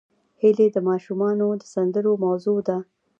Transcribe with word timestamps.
هیلۍ 0.41 0.67
د 0.75 0.77
ماشومانو 0.89 1.47
د 1.61 1.63
سندرو 1.73 2.13
موضوع 2.25 2.59
ده 2.67 2.77